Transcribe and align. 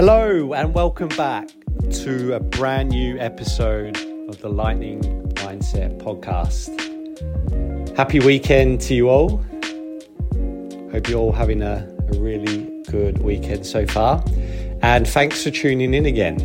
Hello, 0.00 0.52
and 0.52 0.74
welcome 0.74 1.08
back 1.08 1.48
to 1.90 2.34
a 2.34 2.38
brand 2.38 2.90
new 2.90 3.18
episode 3.18 3.96
of 4.28 4.40
the 4.40 4.48
Lightning 4.48 5.02
Mindset 5.30 5.98
Podcast. 5.98 6.68
Happy 7.96 8.20
weekend 8.20 8.80
to 8.82 8.94
you 8.94 9.08
all. 9.08 9.44
Hope 10.92 11.08
you're 11.08 11.18
all 11.18 11.32
having 11.32 11.62
a, 11.62 11.84
a 12.12 12.18
really 12.20 12.80
good 12.88 13.18
weekend 13.22 13.66
so 13.66 13.88
far. 13.88 14.22
And 14.82 15.04
thanks 15.04 15.42
for 15.42 15.50
tuning 15.50 15.92
in 15.92 16.06
again. 16.06 16.38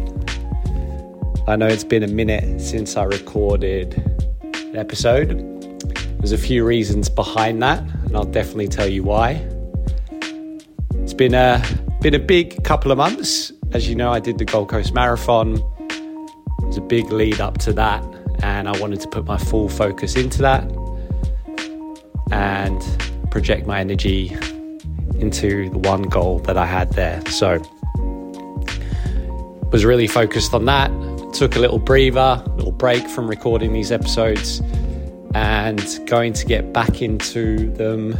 I 1.48 1.56
know 1.56 1.68
it's 1.68 1.84
been 1.84 2.02
a 2.02 2.08
minute 2.08 2.60
since 2.60 2.98
I 2.98 3.04
recorded 3.04 3.94
an 4.52 4.78
episode. 4.78 5.30
There's 6.18 6.32
a 6.32 6.40
few 6.40 6.66
reasons 6.66 7.08
behind 7.08 7.62
that, 7.62 7.84
and 7.84 8.18
I'll 8.18 8.24
definitely 8.24 8.70
tell 8.70 8.88
you 8.88 9.04
why. 9.04 9.48
It's 10.96 11.14
been 11.14 11.36
a 11.36 11.64
been 12.04 12.14
a 12.14 12.20
big 12.20 12.62
couple 12.66 12.92
of 12.92 12.98
months. 12.98 13.54
As 13.72 13.88
you 13.88 13.96
know, 13.96 14.12
I 14.12 14.20
did 14.20 14.38
the 14.38 14.44
Gold 14.44 14.68
Coast 14.68 14.94
Marathon. 14.94 15.56
It 15.90 16.66
was 16.66 16.76
a 16.76 16.82
big 16.82 17.10
lead 17.14 17.40
up 17.40 17.60
to 17.60 17.72
that, 17.72 18.04
and 18.44 18.68
I 18.68 18.78
wanted 18.78 19.00
to 19.00 19.08
put 19.08 19.24
my 19.24 19.38
full 19.38 19.70
focus 19.70 20.18
into 20.18 20.42
that 20.42 20.70
and 22.30 22.82
project 23.32 23.66
my 23.66 23.80
energy 23.80 24.36
into 25.18 25.70
the 25.70 25.78
one 25.78 26.02
goal 26.02 26.40
that 26.40 26.58
I 26.58 26.66
had 26.66 26.92
there. 26.92 27.26
So 27.28 27.62
was 29.72 29.86
really 29.86 30.08
focused 30.08 30.54
on 30.54 30.66
that. 30.66 30.92
Took 31.34 31.56
a 31.56 31.60
little 31.60 31.80
breather, 31.80 32.44
little 32.58 32.74
break 32.74 33.08
from 33.08 33.30
recording 33.30 33.72
these 33.72 33.94
episodes 33.94 34.62
and 35.36 36.02
going 36.06 36.34
to 36.34 36.46
get 36.46 36.74
back 36.74 37.02
into 37.02 37.72
them 37.76 38.18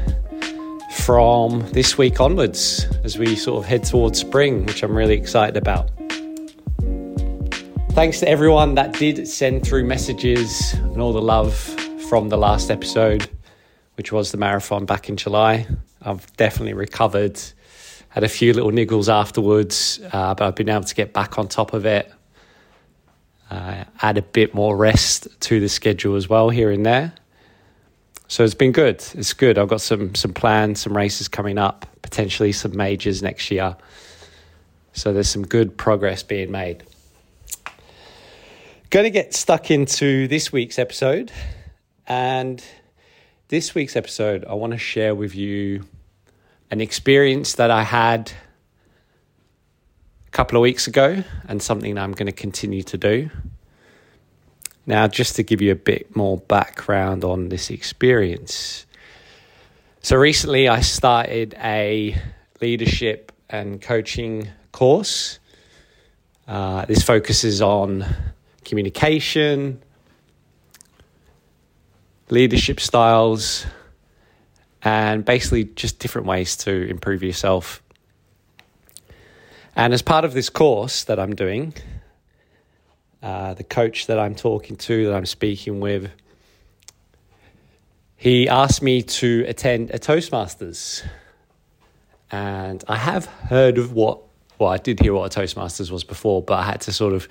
from 0.94 1.60
this 1.72 1.98
week 1.98 2.22
onwards 2.22 2.86
as 3.04 3.18
we 3.18 3.36
sort 3.36 3.64
of 3.64 3.70
head 3.70 3.84
towards 3.84 4.20
spring, 4.20 4.66
which 4.66 4.84
I'm 4.84 4.96
really 4.96 5.16
excited 5.16 5.58
about. 5.58 5.90
Thanks 7.92 8.20
to 8.22 8.30
everyone 8.30 8.76
that 8.76 8.94
did 8.94 9.28
send 9.28 9.66
through 9.66 9.86
messages 9.86 10.74
and 10.74 11.02
all 11.02 11.14
the 11.14 11.22
love 11.22 11.54
from 12.10 12.30
the 12.30 12.38
last 12.38 12.72
episode, 12.72 13.30
which 13.96 14.12
was 14.12 14.32
the 14.32 14.38
marathon 14.38 14.86
back 14.86 15.10
in 15.10 15.18
July. 15.18 15.68
I've 16.02 16.32
definitely 16.38 16.74
recovered, 16.74 17.40
had 18.10 18.24
a 18.24 18.30
few 18.30 18.54
little 18.54 18.72
niggles 18.72 19.12
afterwards, 19.12 20.00
uh, 20.12 20.34
but 20.34 20.48
I've 20.48 20.56
been 20.56 20.70
able 20.70 20.86
to 20.86 20.96
get 20.96 21.14
back 21.14 21.38
on 21.38 21.48
top 21.48 21.74
of 21.74 21.86
it. 21.86 22.12
Uh, 23.50 23.84
add 24.02 24.18
a 24.18 24.22
bit 24.22 24.54
more 24.54 24.76
rest 24.76 25.28
to 25.42 25.60
the 25.60 25.70
schedule 25.70 26.16
as 26.16 26.28
well 26.28 26.50
here 26.50 26.72
and 26.72 26.86
there. 26.86 27.14
So 28.28 28.44
it's 28.44 28.54
been 28.54 28.72
good. 28.72 29.04
It's 29.14 29.34
good. 29.34 29.58
I've 29.58 29.68
got 29.68 29.82
some 29.82 30.16
some 30.16 30.34
plans, 30.34 30.82
some 30.82 30.96
races 30.96 31.28
coming 31.28 31.58
up, 31.58 31.86
potentially 32.02 32.52
some 32.52 32.76
majors 32.76 33.22
next 33.22 33.52
year. 33.52 33.76
So 34.94 35.12
there's 35.12 35.30
some 35.30 35.46
good 35.46 35.78
progress 35.78 36.24
being 36.24 36.52
made. 36.52 36.84
Going 38.90 39.06
to 39.06 39.10
get 39.10 39.34
stuck 39.34 39.72
into 39.72 40.28
this 40.28 40.52
week's 40.52 40.78
episode, 40.78 41.32
and 42.08 42.64
this 43.48 43.74
week's 43.74 43.96
episode, 43.96 44.46
I 44.46 44.54
want 44.54 44.74
to 44.74 44.80
share 44.80 45.16
with 45.16 45.36
you 45.36 45.86
an 46.70 46.80
experience 46.80 47.56
that 47.56 47.72
I 47.72 47.84
had 47.84 48.32
a 50.28 50.32
couple 50.32 50.58
of 50.58 50.62
weeks 50.62 50.88
ago, 50.88 51.24
and 51.48 51.62
something 51.62 51.98
I'm 51.98 52.12
going 52.12 52.28
to 52.28 52.32
continue 52.32 52.84
to 52.84 52.98
do. 52.98 53.30
Now, 54.86 55.08
just 55.08 55.38
to 55.38 55.44
give 55.44 55.62
you 55.62 55.72
a 55.72 55.76
bit 55.76 56.16
more 56.16 56.38
background 56.38 57.24
on 57.24 57.50
this 57.50 57.70
experience. 57.70 58.86
So, 60.02 60.18
recently 60.18 60.68
I 60.68 60.82
started 60.82 61.56
a 61.64 62.22
leadership 62.60 63.32
and 63.50 63.82
coaching 63.82 64.50
course. 64.74 65.40
Uh, 66.46 66.86
this 66.86 67.02
focuses 67.02 67.62
on 67.62 68.06
communication, 68.66 69.82
leadership 72.30 72.82
styles, 72.82 73.66
and 74.82 75.24
basically 75.24 75.64
just 75.64 76.00
different 76.00 76.28
ways 76.28 76.58
to 76.58 76.90
improve 76.90 77.24
yourself. 77.24 77.82
And 79.76 79.94
as 79.94 80.02
part 80.02 80.26
of 80.26 80.34
this 80.34 80.50
course 80.50 81.06
that 81.06 81.20
I'm 81.20 81.34
doing, 81.34 81.74
uh, 83.24 83.54
the 83.54 83.64
coach 83.64 84.08
that 84.08 84.20
I'm 84.20 84.36
talking 84.36 84.76
to, 84.76 85.06
that 85.06 85.16
I'm 85.16 85.26
speaking 85.26 85.80
with, 85.80 86.12
he 88.18 88.50
asked 88.50 88.82
me 88.82 89.02
to 89.02 89.46
attend 89.48 89.92
a 89.92 89.98
Toastmasters. 89.98 91.04
And 92.30 92.84
I 92.88 92.98
have 92.98 93.26
heard 93.26 93.78
of 93.78 93.94
what, 93.94 94.20
well, 94.60 94.70
I 94.70 94.78
did 94.78 95.00
hear 95.00 95.14
what 95.14 95.36
a 95.36 95.40
Toastmasters 95.40 95.90
was 95.90 96.04
before, 96.04 96.42
but 96.42 96.56
I 96.56 96.64
had 96.64 96.82
to 96.82 96.92
sort 96.92 97.14
of 97.14 97.28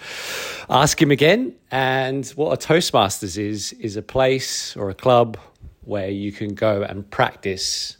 ask 0.70 1.00
him 1.00 1.10
again. 1.10 1.54
And 1.70 2.26
what 2.30 2.53
a 2.53 2.66
Toastmasters 2.66 3.36
is, 3.36 3.74
is 3.74 3.97
a 3.97 4.03
place 4.03 4.76
or 4.76 4.88
a 4.88 4.94
club 4.94 5.38
where 5.84 6.09
you 6.09 6.32
can 6.32 6.54
go 6.54 6.82
and 6.82 7.09
practice 7.10 7.98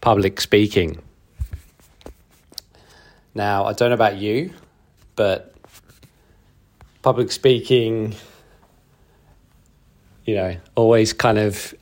public 0.00 0.40
speaking. 0.40 1.00
Now, 3.34 3.64
I 3.64 3.72
don't 3.72 3.88
know 3.88 3.94
about 3.94 4.16
you, 4.16 4.52
but 5.16 5.54
public 7.08 7.32
speaking, 7.32 8.14
you 10.26 10.34
know, 10.34 10.54
always 10.74 11.14
kind 11.14 11.38
of 11.38 11.74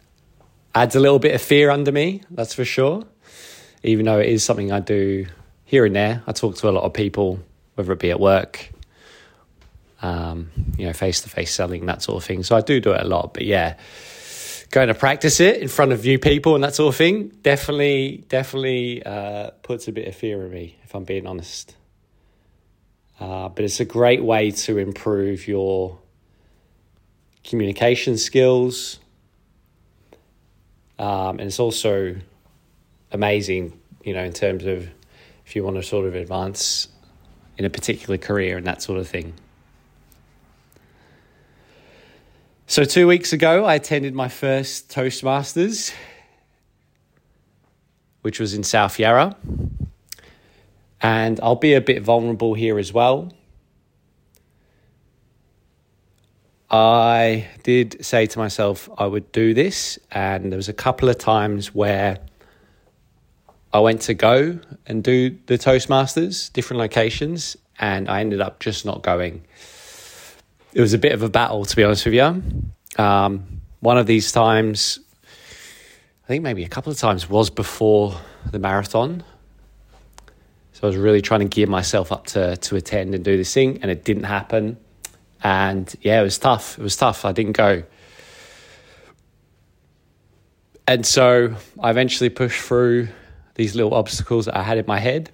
adds 0.72 0.94
a 0.94 1.00
little 1.00 1.18
bit 1.18 1.34
of 1.34 1.42
fear 1.42 1.68
under 1.68 1.90
me, 1.90 2.22
that's 2.30 2.54
for 2.54 2.64
sure. 2.64 3.02
Even 3.82 4.06
though 4.06 4.20
it 4.20 4.28
is 4.28 4.44
something 4.44 4.70
I 4.70 4.78
do 4.78 5.26
here 5.64 5.84
and 5.84 5.96
there. 5.96 6.22
I 6.28 6.30
talk 6.30 6.54
to 6.58 6.68
a 6.68 6.70
lot 6.70 6.84
of 6.84 6.92
people, 6.92 7.40
whether 7.74 7.92
it 7.92 7.98
be 7.98 8.12
at 8.12 8.20
work, 8.20 8.70
um, 10.00 10.52
you 10.78 10.86
know, 10.86 10.92
face 10.92 11.22
to 11.22 11.28
face 11.28 11.52
selling, 11.52 11.86
that 11.86 12.02
sort 12.02 12.22
of 12.22 12.24
thing. 12.24 12.44
So 12.44 12.54
I 12.54 12.60
do 12.60 12.78
do 12.78 12.92
it 12.92 13.00
a 13.00 13.08
lot. 13.08 13.34
But 13.34 13.46
yeah, 13.46 13.74
going 14.70 14.86
to 14.86 14.94
practice 14.94 15.40
it 15.40 15.56
in 15.56 15.66
front 15.66 15.90
of 15.90 16.04
new 16.04 16.20
people 16.20 16.54
and 16.54 16.62
that 16.62 16.76
sort 16.76 16.94
of 16.94 16.96
thing 16.96 17.32
definitely, 17.42 18.24
definitely 18.28 19.02
uh, 19.04 19.50
puts 19.64 19.88
a 19.88 19.92
bit 19.92 20.06
of 20.06 20.14
fear 20.14 20.46
in 20.46 20.52
me, 20.52 20.78
if 20.84 20.94
I'm 20.94 21.02
being 21.02 21.26
honest. 21.26 21.74
Uh, 23.18 23.48
but 23.48 23.64
it's 23.64 23.80
a 23.80 23.84
great 23.84 24.22
way 24.22 24.50
to 24.50 24.78
improve 24.78 25.48
your 25.48 25.98
communication 27.44 28.18
skills. 28.18 28.98
Um, 30.98 31.38
and 31.38 31.42
it's 31.42 31.60
also 31.60 32.16
amazing, 33.12 33.78
you 34.04 34.12
know, 34.12 34.24
in 34.24 34.32
terms 34.32 34.64
of 34.64 34.88
if 35.46 35.54
you 35.54 35.64
want 35.64 35.76
to 35.76 35.82
sort 35.82 36.06
of 36.06 36.14
advance 36.14 36.88
in 37.56 37.64
a 37.64 37.70
particular 37.70 38.18
career 38.18 38.56
and 38.56 38.66
that 38.66 38.82
sort 38.82 38.98
of 38.98 39.08
thing. 39.08 39.32
So, 42.68 42.84
two 42.84 43.06
weeks 43.06 43.32
ago, 43.32 43.64
I 43.64 43.76
attended 43.76 44.12
my 44.14 44.28
first 44.28 44.90
Toastmasters, 44.90 45.94
which 48.22 48.40
was 48.40 48.54
in 48.54 48.64
South 48.64 48.98
Yarra. 48.98 49.36
And 51.06 51.38
I'll 51.40 51.54
be 51.54 51.74
a 51.74 51.80
bit 51.80 52.02
vulnerable 52.02 52.54
here 52.54 52.80
as 52.80 52.92
well. 52.92 53.32
I 56.68 57.46
did 57.62 58.04
say 58.04 58.26
to 58.26 58.40
myself 58.40 58.90
I 58.98 59.06
would 59.06 59.30
do 59.30 59.54
this, 59.54 60.00
and 60.10 60.50
there 60.50 60.56
was 60.56 60.68
a 60.68 60.72
couple 60.72 61.08
of 61.08 61.16
times 61.16 61.72
where 61.72 62.18
I 63.72 63.78
went 63.78 64.00
to 64.02 64.14
go 64.14 64.58
and 64.84 65.04
do 65.04 65.38
the 65.46 65.56
Toastmasters, 65.56 66.52
different 66.52 66.80
locations, 66.80 67.56
and 67.78 68.08
I 68.08 68.18
ended 68.18 68.40
up 68.40 68.58
just 68.58 68.84
not 68.84 69.02
going. 69.02 69.44
It 70.72 70.80
was 70.80 70.92
a 70.92 70.98
bit 70.98 71.12
of 71.12 71.22
a 71.22 71.28
battle, 71.28 71.64
to 71.64 71.76
be 71.76 71.84
honest 71.84 72.04
with 72.04 72.14
you. 72.14 72.42
Um, 73.00 73.60
one 73.78 73.96
of 73.96 74.08
these 74.08 74.32
times, 74.32 74.98
I 76.24 76.26
think 76.26 76.42
maybe 76.42 76.64
a 76.64 76.68
couple 76.68 76.90
of 76.90 76.98
times, 76.98 77.30
was 77.30 77.48
before 77.48 78.20
the 78.50 78.58
marathon. 78.58 79.22
So 80.76 80.80
I 80.82 80.88
was 80.88 80.98
really 80.98 81.22
trying 81.22 81.40
to 81.40 81.46
gear 81.46 81.66
myself 81.66 82.12
up 82.12 82.26
to 82.26 82.54
to 82.54 82.76
attend 82.76 83.14
and 83.14 83.24
do 83.24 83.34
this 83.38 83.54
thing, 83.54 83.78
and 83.80 83.90
it 83.90 84.04
didn't 84.04 84.24
happen. 84.24 84.76
And 85.42 85.94
yeah, 86.02 86.20
it 86.20 86.22
was 86.22 86.36
tough. 86.36 86.78
It 86.78 86.82
was 86.82 86.94
tough. 86.98 87.24
I 87.24 87.32
didn't 87.32 87.52
go. 87.52 87.84
And 90.86 91.06
so 91.06 91.56
I 91.80 91.88
eventually 91.88 92.28
pushed 92.28 92.60
through 92.60 93.08
these 93.54 93.74
little 93.74 93.94
obstacles 93.94 94.44
that 94.44 94.54
I 94.54 94.62
had 94.62 94.76
in 94.76 94.84
my 94.86 94.98
head. 94.98 95.30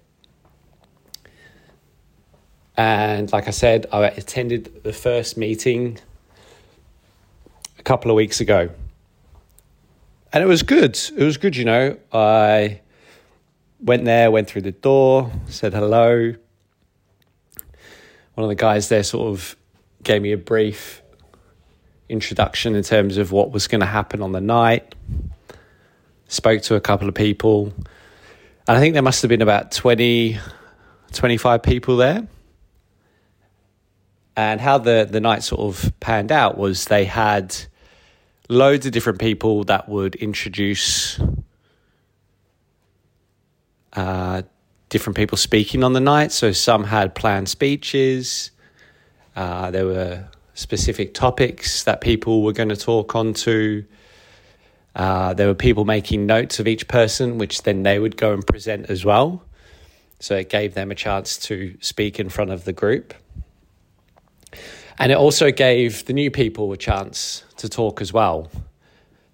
And 2.76 3.32
like 3.32 3.48
I 3.48 3.50
said, 3.50 3.86
I 3.90 4.04
attended 4.04 4.84
the 4.84 4.92
first 4.92 5.36
meeting 5.36 5.98
a 7.80 7.82
couple 7.82 8.12
of 8.12 8.14
weeks 8.14 8.40
ago. 8.40 8.70
And 10.32 10.44
it 10.44 10.46
was 10.46 10.62
good. 10.62 10.96
It 11.16 11.24
was 11.24 11.36
good, 11.36 11.56
you 11.56 11.64
know. 11.64 11.96
I 12.12 12.78
went 13.82 14.04
there, 14.04 14.30
went 14.30 14.48
through 14.48 14.62
the 14.62 14.72
door, 14.72 15.30
said 15.46 15.74
hello. 15.74 16.34
One 18.34 18.44
of 18.44 18.48
the 18.48 18.54
guys 18.54 18.88
there 18.88 19.02
sort 19.02 19.28
of 19.28 19.56
gave 20.02 20.22
me 20.22 20.32
a 20.32 20.38
brief 20.38 21.02
introduction 22.08 22.74
in 22.74 22.82
terms 22.82 23.18
of 23.18 23.32
what 23.32 23.50
was 23.50 23.66
going 23.66 23.80
to 23.80 23.86
happen 23.86 24.22
on 24.22 24.32
the 24.32 24.40
night. 24.40 24.94
Spoke 26.28 26.62
to 26.62 26.76
a 26.76 26.80
couple 26.80 27.08
of 27.08 27.14
people. 27.14 27.72
And 28.68 28.76
I 28.76 28.80
think 28.80 28.94
there 28.94 29.02
must 29.02 29.22
have 29.22 29.28
been 29.28 29.42
about 29.42 29.72
20, 29.72 30.38
25 31.12 31.62
people 31.62 31.96
there. 31.96 32.26
And 34.36 34.60
how 34.60 34.78
the, 34.78 35.06
the 35.10 35.20
night 35.20 35.42
sort 35.42 35.60
of 35.60 35.92
panned 36.00 36.32
out 36.32 36.56
was 36.56 36.86
they 36.86 37.04
had 37.04 37.54
loads 38.48 38.86
of 38.86 38.92
different 38.92 39.18
people 39.18 39.64
that 39.64 39.88
would 39.88 40.14
introduce 40.14 41.20
uh, 43.94 44.42
different 44.88 45.16
people 45.16 45.38
speaking 45.38 45.84
on 45.84 45.92
the 45.92 46.00
night. 46.00 46.32
So 46.32 46.52
some 46.52 46.84
had 46.84 47.14
planned 47.14 47.48
speeches. 47.48 48.50
Uh, 49.34 49.70
there 49.70 49.86
were 49.86 50.28
specific 50.54 51.14
topics 51.14 51.84
that 51.84 52.00
people 52.00 52.42
were 52.42 52.52
going 52.52 52.68
to 52.68 52.76
talk 52.76 53.14
on 53.14 53.34
to. 53.34 53.84
Uh, 54.94 55.32
there 55.32 55.46
were 55.46 55.54
people 55.54 55.84
making 55.84 56.26
notes 56.26 56.60
of 56.60 56.68
each 56.68 56.86
person, 56.88 57.38
which 57.38 57.62
then 57.62 57.82
they 57.82 57.98
would 57.98 58.16
go 58.16 58.34
and 58.34 58.46
present 58.46 58.90
as 58.90 59.04
well. 59.04 59.42
So 60.20 60.36
it 60.36 60.50
gave 60.50 60.74
them 60.74 60.90
a 60.90 60.94
chance 60.94 61.38
to 61.38 61.76
speak 61.80 62.20
in 62.20 62.28
front 62.28 62.50
of 62.50 62.64
the 62.64 62.72
group. 62.72 63.14
And 64.98 65.10
it 65.10 65.16
also 65.16 65.50
gave 65.50 66.04
the 66.04 66.12
new 66.12 66.30
people 66.30 66.70
a 66.72 66.76
chance 66.76 67.44
to 67.56 67.68
talk 67.68 68.00
as 68.00 68.12
well, 68.12 68.50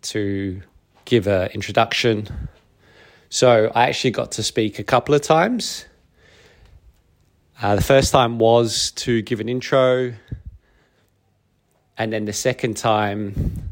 to 0.02 0.62
give 1.05 1.26
an 1.26 1.50
introduction. 1.50 2.49
So 3.31 3.71
I 3.75 3.89
actually 3.89 4.13
got 4.13 4.33
to 4.33 4.43
speak 4.43 4.79
a 4.79 4.85
couple 4.85 5.15
of 5.15 5.21
times. 5.21 5.85
Uh, 7.61 7.77
the 7.77 7.83
first 7.83 8.13
time 8.13 8.39
was 8.39 8.93
to 8.93 9.21
give 9.23 9.41
an 9.41 9.49
intro, 9.49 10.15
and 11.99 12.13
then 12.13 12.25
the 12.25 12.33
second 12.33 12.77
time 12.77 13.69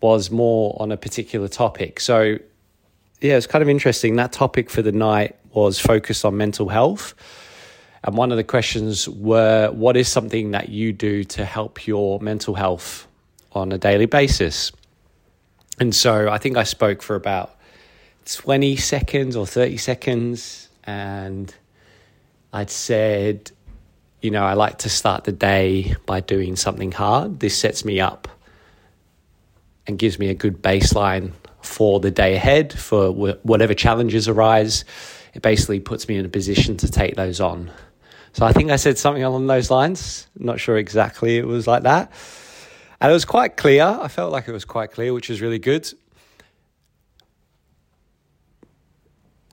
was 0.00 0.30
more 0.30 0.76
on 0.80 0.92
a 0.92 0.96
particular 0.96 1.48
topic. 1.48 1.98
So, 1.98 2.38
yeah, 3.20 3.36
it's 3.36 3.46
kind 3.46 3.62
of 3.62 3.68
interesting. 3.68 4.16
That 4.16 4.32
topic 4.32 4.70
for 4.70 4.82
the 4.82 4.92
night 4.92 5.36
was 5.52 5.78
focused 5.78 6.24
on 6.24 6.36
mental 6.36 6.68
health. 6.68 7.14
And 8.04 8.16
one 8.16 8.30
of 8.30 8.36
the 8.36 8.44
questions 8.44 9.08
were 9.08 9.70
what 9.70 9.96
is 9.96 10.08
something 10.08 10.50
that 10.52 10.68
you 10.68 10.92
do 10.92 11.24
to 11.24 11.44
help 11.44 11.86
your 11.86 12.20
mental 12.20 12.54
health 12.54 13.06
on 13.52 13.72
a 13.72 13.78
daily 13.78 14.06
basis? 14.06 14.72
And 15.80 15.94
so 15.94 16.28
I 16.28 16.38
think 16.38 16.56
I 16.56 16.64
spoke 16.64 17.02
for 17.02 17.16
about 17.16 17.56
20 18.24 18.76
seconds 18.76 19.36
or 19.36 19.46
30 19.46 19.76
seconds. 19.76 20.68
And 20.84 21.54
I'd 22.52 22.70
said, 22.70 23.50
you 24.20 24.30
know, 24.30 24.44
I 24.44 24.54
like 24.54 24.78
to 24.78 24.88
start 24.88 25.24
the 25.24 25.32
day 25.32 25.94
by 26.06 26.20
doing 26.20 26.56
something 26.56 26.92
hard. 26.92 27.40
This 27.40 27.56
sets 27.56 27.84
me 27.84 28.00
up 28.00 28.28
and 29.86 29.98
gives 29.98 30.18
me 30.18 30.28
a 30.28 30.34
good 30.34 30.62
baseline 30.62 31.32
for 31.60 32.00
the 32.00 32.10
day 32.10 32.34
ahead, 32.34 32.72
for 32.72 33.10
whatever 33.10 33.74
challenges 33.74 34.28
arise. 34.28 34.84
It 35.34 35.42
basically 35.42 35.80
puts 35.80 36.08
me 36.08 36.16
in 36.16 36.24
a 36.24 36.28
position 36.28 36.76
to 36.78 36.90
take 36.90 37.16
those 37.16 37.40
on. 37.40 37.70
So 38.32 38.44
I 38.46 38.52
think 38.52 38.70
I 38.70 38.76
said 38.76 38.98
something 38.98 39.22
along 39.22 39.46
those 39.46 39.70
lines. 39.70 40.26
Not 40.36 40.60
sure 40.60 40.76
exactly 40.76 41.38
it 41.38 41.46
was 41.46 41.66
like 41.66 41.84
that. 41.84 42.12
And 43.00 43.10
it 43.10 43.14
was 43.14 43.24
quite 43.24 43.56
clear. 43.56 43.84
I 43.84 44.08
felt 44.08 44.32
like 44.32 44.48
it 44.48 44.52
was 44.52 44.64
quite 44.64 44.92
clear, 44.92 45.12
which 45.12 45.28
was 45.28 45.40
really 45.40 45.58
good. 45.58 45.92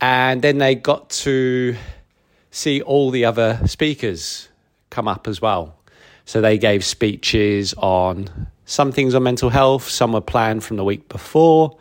And 0.02 0.42
then 0.42 0.58
they 0.58 0.74
got 0.74 1.12
to 1.12 1.76
see 2.50 2.82
all 2.82 3.12
the 3.12 3.26
other 3.26 3.62
speakers 3.68 4.50
come 4.90 5.08
up 5.08 5.28
as 5.28 5.42
well. 5.42 5.78
So 6.26 6.42
they 6.42 6.58
gave 6.58 6.84
speeches 6.84 7.74
on 7.76 8.48
some 8.66 8.92
things 8.92 9.14
on 9.16 9.24
mental 9.24 9.50
health, 9.50 9.88
some 9.88 10.14
were 10.14 10.22
planned 10.22 10.64
from 10.64 10.78
the 10.78 10.84
week 10.84 11.08
before. 11.08 11.78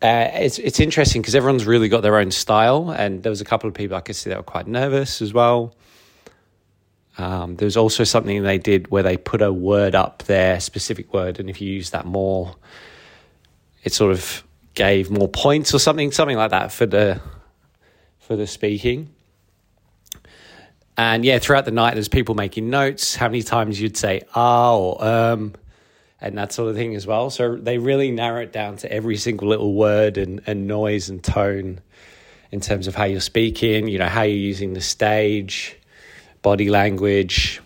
Uh, 0.00 0.30
it's 0.34 0.58
it's 0.58 0.78
interesting 0.78 1.20
because 1.20 1.34
everyone's 1.34 1.66
really 1.66 1.88
got 1.88 2.02
their 2.02 2.16
own 2.16 2.30
style, 2.30 2.90
and 2.90 3.22
there 3.22 3.30
was 3.30 3.40
a 3.40 3.44
couple 3.44 3.68
of 3.68 3.74
people 3.74 3.96
I 3.96 4.00
could 4.00 4.14
see 4.16 4.30
that 4.30 4.36
were 4.36 4.44
quite 4.44 4.66
nervous 4.66 5.20
as 5.20 5.34
well. 5.34 5.74
Um, 7.18 7.56
there 7.56 7.66
was 7.66 7.76
also 7.76 8.04
something 8.04 8.44
they 8.44 8.58
did 8.58 8.90
where 8.90 9.02
they 9.02 9.16
put 9.16 9.42
a 9.42 9.52
word 9.52 9.96
up 9.96 10.22
there, 10.24 10.60
specific 10.60 11.12
word, 11.12 11.40
and 11.40 11.50
if 11.50 11.60
you 11.60 11.68
use 11.70 11.90
that 11.90 12.06
more, 12.06 12.54
it 13.82 13.92
sort 13.92 14.12
of 14.12 14.44
gave 14.78 15.10
more 15.10 15.28
points 15.28 15.74
or 15.74 15.80
something, 15.80 16.12
something 16.12 16.36
like 16.36 16.52
that 16.52 16.70
for 16.70 16.86
the 16.86 17.20
for 18.20 18.36
the 18.36 18.46
speaking. 18.46 19.10
And 20.96 21.24
yeah, 21.24 21.40
throughout 21.40 21.64
the 21.64 21.72
night, 21.72 21.94
there's 21.94 22.08
people 22.08 22.36
making 22.36 22.70
notes, 22.70 23.16
how 23.16 23.26
many 23.26 23.42
times 23.42 23.80
you'd 23.80 23.96
say 23.96 24.22
ah 24.34 24.76
or 24.76 25.04
um, 25.04 25.54
and 26.20 26.38
that 26.38 26.52
sort 26.52 26.70
of 26.70 26.76
thing 26.76 26.94
as 26.94 27.06
well. 27.06 27.28
So 27.30 27.56
they 27.56 27.78
really 27.78 28.12
narrow 28.12 28.42
it 28.42 28.52
down 28.52 28.76
to 28.78 28.92
every 28.92 29.16
single 29.16 29.48
little 29.48 29.74
word 29.74 30.16
and, 30.16 30.40
and 30.46 30.68
noise 30.68 31.08
and 31.08 31.22
tone 31.22 31.80
in 32.52 32.60
terms 32.60 32.86
of 32.86 32.94
how 32.94 33.04
you're 33.04 33.20
speaking, 33.20 33.88
you 33.88 33.98
know, 33.98 34.08
how 34.08 34.22
you're 34.22 34.36
using 34.36 34.74
the 34.74 34.80
stage, 34.80 35.76
body 36.40 36.70
language, 36.70 37.60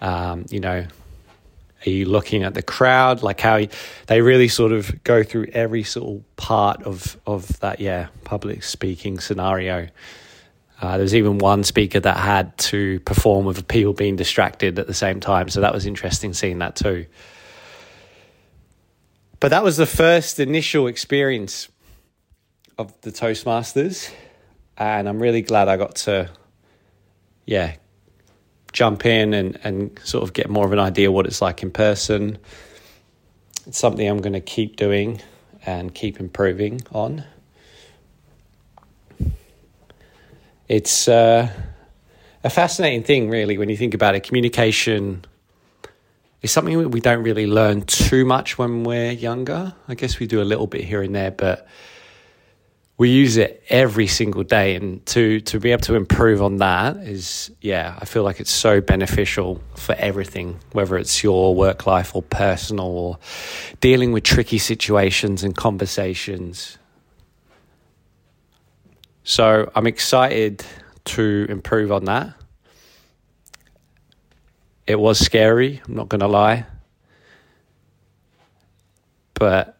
um, 0.00 0.46
you 0.50 0.60
know, 0.60 0.84
are 1.84 1.90
you 1.90 2.06
looking 2.06 2.42
at 2.42 2.54
the 2.54 2.62
crowd? 2.62 3.22
Like 3.22 3.40
how 3.40 3.62
they 4.06 4.20
really 4.20 4.48
sort 4.48 4.72
of 4.72 5.02
go 5.04 5.22
through 5.22 5.46
every 5.52 5.82
single 5.82 6.24
part 6.36 6.82
of, 6.82 7.20
of 7.26 7.60
that, 7.60 7.80
yeah, 7.80 8.08
public 8.24 8.62
speaking 8.62 9.18
scenario. 9.18 9.88
Uh, 10.80 10.98
was 10.98 11.14
even 11.14 11.38
one 11.38 11.64
speaker 11.64 11.98
that 11.98 12.18
had 12.18 12.56
to 12.58 13.00
perform 13.00 13.46
with 13.46 13.66
people 13.66 13.94
being 13.94 14.16
distracted 14.16 14.78
at 14.78 14.86
the 14.86 14.94
same 14.94 15.20
time. 15.20 15.48
So 15.48 15.62
that 15.62 15.72
was 15.72 15.86
interesting 15.86 16.34
seeing 16.34 16.58
that 16.58 16.76
too. 16.76 17.06
But 19.40 19.48
that 19.48 19.64
was 19.64 19.76
the 19.76 19.86
first 19.86 20.38
initial 20.38 20.86
experience 20.86 21.68
of 22.78 22.92
the 23.02 23.10
Toastmasters. 23.10 24.12
And 24.76 25.08
I'm 25.08 25.18
really 25.18 25.40
glad 25.40 25.68
I 25.68 25.78
got 25.78 25.96
to, 25.96 26.30
yeah, 27.46 27.76
jump 28.76 29.06
in 29.06 29.32
and, 29.32 29.58
and 29.64 29.98
sort 30.04 30.22
of 30.22 30.34
get 30.34 30.50
more 30.50 30.66
of 30.66 30.72
an 30.72 30.78
idea 30.78 31.10
what 31.10 31.26
it's 31.26 31.40
like 31.40 31.62
in 31.62 31.70
person. 31.70 32.36
It's 33.66 33.78
something 33.78 34.06
I'm 34.06 34.20
going 34.20 34.34
to 34.34 34.40
keep 34.40 34.76
doing 34.76 35.22
and 35.64 35.94
keep 35.94 36.20
improving 36.20 36.82
on. 36.92 37.24
it's 40.68 41.08
uh, 41.08 41.50
a 42.44 42.50
fascinating 42.50 43.02
thing, 43.02 43.30
really, 43.30 43.56
when 43.56 43.68
you 43.68 43.76
think 43.76 43.94
about 43.94 44.14
it. 44.14 44.24
Communication 44.24 45.24
is 46.42 46.50
something 46.50 46.90
we 46.90 47.00
don't 47.00 47.22
really 47.22 47.46
learn 47.46 47.82
too 47.82 48.24
much 48.24 48.58
when 48.58 48.84
we're 48.84 49.12
younger. 49.12 49.74
I 49.88 49.94
guess 49.94 50.18
we 50.18 50.26
do 50.26 50.42
a 50.42 50.44
little 50.44 50.66
bit 50.66 50.84
here 50.84 51.02
and 51.02 51.14
there, 51.14 51.30
but 51.30 51.66
we 52.98 53.10
use 53.10 53.36
it 53.36 53.62
every 53.68 54.06
single 54.06 54.42
day 54.42 54.74
and 54.74 55.04
to 55.06 55.40
to 55.40 55.60
be 55.60 55.70
able 55.72 55.82
to 55.82 55.94
improve 55.94 56.42
on 56.42 56.56
that 56.56 56.96
is 56.96 57.50
yeah 57.60 57.98
i 58.00 58.04
feel 58.04 58.22
like 58.22 58.40
it's 58.40 58.50
so 58.50 58.80
beneficial 58.80 59.60
for 59.74 59.94
everything 59.96 60.58
whether 60.72 60.96
it's 60.96 61.22
your 61.22 61.54
work 61.54 61.86
life 61.86 62.16
or 62.16 62.22
personal 62.22 62.86
or 62.86 63.18
dealing 63.80 64.12
with 64.12 64.24
tricky 64.24 64.58
situations 64.58 65.44
and 65.44 65.54
conversations 65.56 66.78
so 69.28 69.68
I'm 69.74 69.88
excited 69.88 70.64
to 71.06 71.46
improve 71.48 71.90
on 71.90 72.04
that. 72.04 72.34
It 74.86 75.00
was 75.00 75.18
scary, 75.18 75.82
I'm 75.84 75.96
not 75.96 76.08
going 76.08 76.20
to 76.20 76.28
lie. 76.28 76.64
But, 79.34 79.75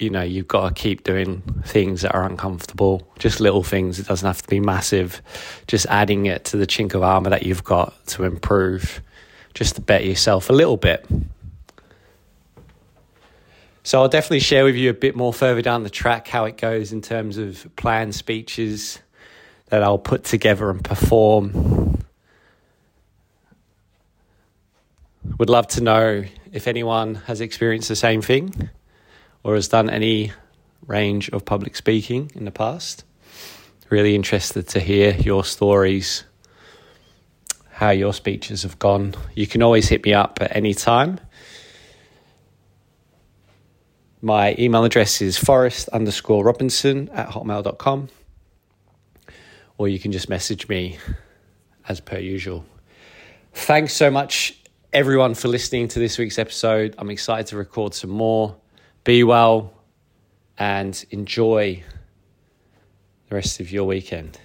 you 0.00 0.08
know, 0.08 0.22
you've 0.22 0.48
got 0.48 0.68
to 0.68 0.74
keep 0.74 1.04
doing 1.04 1.42
things 1.64 2.02
that 2.02 2.14
are 2.14 2.24
uncomfortable, 2.24 3.06
just 3.18 3.38
little 3.38 3.62
things. 3.62 3.98
It 3.98 4.06
doesn't 4.06 4.26
have 4.26 4.40
to 4.40 4.48
be 4.48 4.58
massive. 4.58 5.20
Just 5.66 5.86
adding 5.86 6.26
it 6.26 6.46
to 6.46 6.56
the 6.56 6.66
chink 6.66 6.94
of 6.94 7.02
armor 7.02 7.30
that 7.30 7.44
you've 7.44 7.64
got 7.64 8.06
to 8.08 8.24
improve, 8.24 9.02
just 9.52 9.74
to 9.74 9.82
better 9.82 10.04
yourself 10.04 10.48
a 10.48 10.54
little 10.54 10.78
bit. 10.78 11.06
So 13.82 14.00
I'll 14.00 14.08
definitely 14.08 14.40
share 14.40 14.64
with 14.64 14.74
you 14.74 14.88
a 14.88 14.94
bit 14.94 15.14
more 15.16 15.32
further 15.32 15.60
down 15.60 15.82
the 15.82 15.90
track 15.90 16.28
how 16.28 16.46
it 16.46 16.56
goes 16.56 16.92
in 16.92 17.02
terms 17.02 17.36
of 17.36 17.68
planned 17.76 18.14
speeches 18.14 19.00
that 19.66 19.82
I'll 19.82 19.98
put 19.98 20.24
together 20.24 20.70
and 20.70 20.82
perform. 20.82 22.02
Would 25.38 25.50
love 25.50 25.66
to 25.68 25.82
know 25.82 26.24
if 26.52 26.66
anyone 26.66 27.16
has 27.26 27.40
experienced 27.40 27.88
the 27.88 27.96
same 27.96 28.22
thing 28.22 28.70
or 29.42 29.54
has 29.54 29.68
done 29.68 29.90
any 29.90 30.32
range 30.86 31.30
of 31.30 31.44
public 31.44 31.76
speaking 31.76 32.30
in 32.34 32.44
the 32.44 32.50
past. 32.50 33.04
Really 33.88 34.14
interested 34.14 34.68
to 34.68 34.80
hear 34.80 35.14
your 35.16 35.44
stories, 35.44 36.24
how 37.70 37.90
your 37.90 38.12
speeches 38.12 38.62
have 38.62 38.78
gone. 38.78 39.14
You 39.34 39.46
can 39.46 39.62
always 39.62 39.88
hit 39.88 40.04
me 40.04 40.14
up 40.14 40.38
at 40.40 40.54
any 40.54 40.74
time 40.74 41.20
my 44.22 44.54
email 44.58 44.84
address 44.84 45.22
is 45.22 45.38
forrest 45.38 45.88
underscore 45.88 46.44
robinson 46.44 47.08
at 47.10 47.30
hotmail.com, 47.30 48.08
or 49.78 49.88
you 49.88 49.98
can 49.98 50.12
just 50.12 50.28
message 50.28 50.68
me 50.68 50.98
as 51.88 52.00
per 52.00 52.18
usual. 52.18 52.64
Thanks 53.52 53.94
so 53.94 54.10
much, 54.10 54.60
everyone, 54.92 55.34
for 55.34 55.48
listening 55.48 55.88
to 55.88 55.98
this 55.98 56.18
week's 56.18 56.38
episode. 56.38 56.94
I'm 56.98 57.10
excited 57.10 57.46
to 57.48 57.56
record 57.56 57.94
some 57.94 58.10
more. 58.10 58.56
Be 59.04 59.24
well 59.24 59.72
and 60.58 61.04
enjoy 61.10 61.82
the 63.28 63.34
rest 63.34 63.60
of 63.60 63.72
your 63.72 63.84
weekend. 63.84 64.38